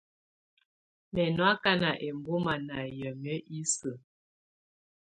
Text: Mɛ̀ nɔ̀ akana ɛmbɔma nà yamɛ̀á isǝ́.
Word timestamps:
Mɛ̀ 1.13 1.27
nɔ̀ 1.35 1.47
akana 1.53 1.89
ɛmbɔma 2.07 2.53
nà 2.67 2.75
yamɛ̀á 2.99 3.45
isǝ́. 3.59 3.97